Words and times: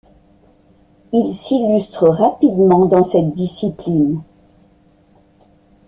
Il 1.13 1.31
s’illustre 1.31 2.07
rapidement 2.07 2.87
dans 2.87 3.03
cette 3.03 3.33
discipline. 3.33 4.23